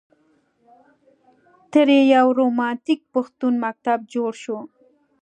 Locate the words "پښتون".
3.13-3.53